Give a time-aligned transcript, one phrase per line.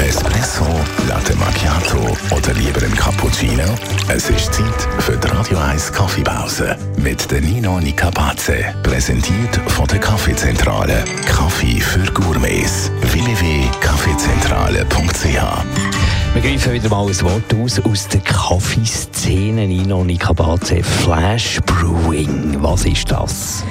[0.00, 0.64] Espresso,
[1.08, 3.74] Latte Macchiato oder lieber ein Cappuccino?
[4.08, 8.64] Es ist Zeit für die Radio 1 Kaffeepause mit der Nino Nicapace.
[8.82, 11.04] Präsentiert von der Kaffeezentrale.
[11.26, 12.90] Kaffee für Gourmets.
[13.02, 16.00] www.kaffeezentrale.ch
[16.32, 19.66] wir greifen wieder mal ein Wort aus aus der Kaffeeszene.
[19.66, 20.76] Nino Nicapace.
[21.02, 22.62] Flash Brewing.
[22.62, 23.64] Was ist das?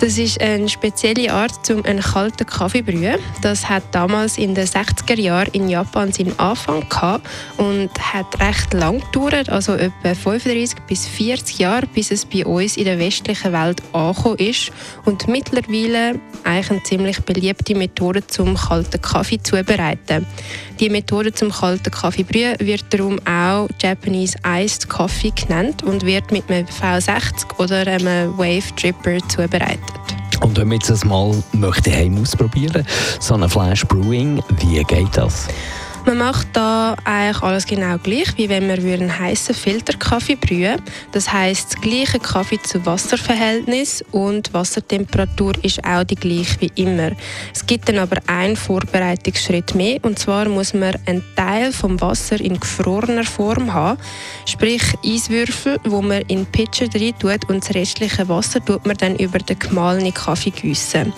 [0.00, 3.18] Das ist eine spezielle Art, um einen kalten Kaffee zu brühen.
[3.42, 8.72] Das hat damals in den 60er Jahren in Japan seinen Anfang gehabt und hat recht
[8.74, 13.52] lang gedauert, also etwa 35 bis 40 Jahre, bis es bei uns in der westlichen
[13.52, 14.70] Welt angekommen ist
[15.04, 20.26] und mittlerweile eigentlich eine ziemlich beliebte Methode zum kalten Kaffee zubereiten.
[20.78, 26.30] Die Methode zum kalten Kaffee brühen wird darum auch Japanese Iced Coffee genannt und wird
[26.30, 29.87] mit einem V60 oder einem Wave Dripper zubereitet.
[30.40, 32.86] Und wenn man jetzt mal möchte heim ausprobieren,
[33.20, 35.48] so eine Flash Brewing, wie geht das?
[36.08, 40.80] Man macht da eigentlich alles genau gleich, wie wenn man einen heißen Filterkaffee brühen
[41.12, 47.10] Das heißt, das gleiche Kaffee zu Wasserverhältnis und Wassertemperatur ist auch die gleiche wie immer.
[47.52, 52.40] Es gibt dann aber einen Vorbereitungsschritt mehr und zwar muss man einen Teil vom Wasser
[52.40, 54.00] in gefrorener Form haben,
[54.46, 59.16] sprich Eiswürfel, wo man in Pitcher rein tut und das restliche Wasser tut man dann
[59.16, 61.12] über den gemahlenen Kaffee gießen.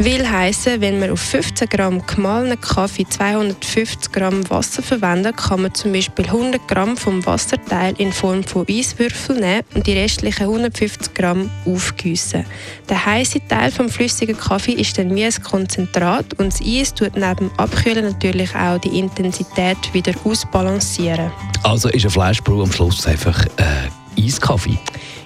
[0.00, 5.74] Will heißen, wenn man auf 15 Gramm gemahlenen Kaffee 250 Gramm Wasser verwendet, kann man
[5.74, 11.12] zum Beispiel 100 Gramm vom Wasserteil in Form von Eiswürfeln nehmen und die restlichen 150
[11.12, 12.46] Gramm aufgießen.
[12.88, 17.14] Der heiße Teil vom flüssigen Kaffee ist dann wie ein Konzentrat und das Eis tut
[17.14, 21.30] neben Abkühlen natürlich auch die Intensität wieder ausbalancieren.
[21.62, 24.78] Also ist ein Flashbrew am Schluss einfach äh, Eiskaffee?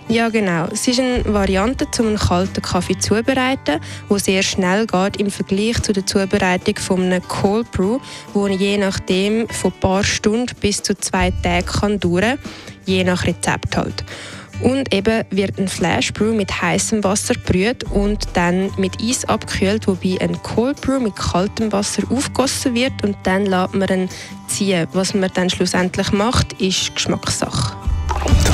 [0.09, 0.67] Ja, genau.
[0.71, 5.83] Es ist eine Variante, um einen kalten Kaffee zuzubereiten, wo sehr schnell geht im Vergleich
[5.83, 7.99] zu der Zubereitung von einem Cold Brew,
[8.35, 12.39] wo je nachdem von ein paar Stunden bis zu zwei Tagen kann dauern,
[12.85, 14.05] je nach Rezept halt.
[14.61, 19.89] Und eben wird ein Flash Brew mit heißem Wasser brüht und dann mit Eis abgekühlt,
[19.89, 24.09] wobei ein Cold Brew mit kaltem Wasser aufgossen wird und dann lässt man ihn
[24.49, 24.87] ziehen.
[24.93, 27.74] Was man dann schlussendlich macht, ist Geschmackssache.